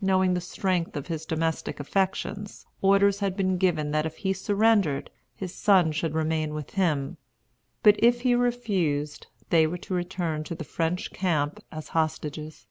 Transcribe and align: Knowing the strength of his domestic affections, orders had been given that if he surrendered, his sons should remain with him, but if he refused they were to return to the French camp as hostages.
Knowing 0.00 0.34
the 0.34 0.40
strength 0.40 0.94
of 0.96 1.08
his 1.08 1.26
domestic 1.26 1.80
affections, 1.80 2.64
orders 2.80 3.18
had 3.18 3.36
been 3.36 3.58
given 3.58 3.90
that 3.90 4.06
if 4.06 4.18
he 4.18 4.32
surrendered, 4.32 5.10
his 5.34 5.52
sons 5.52 5.96
should 5.96 6.14
remain 6.14 6.54
with 6.54 6.70
him, 6.74 7.16
but 7.82 7.96
if 7.98 8.20
he 8.20 8.36
refused 8.36 9.26
they 9.50 9.66
were 9.66 9.76
to 9.76 9.92
return 9.92 10.44
to 10.44 10.54
the 10.54 10.62
French 10.62 11.10
camp 11.12 11.58
as 11.72 11.88
hostages. 11.88 12.68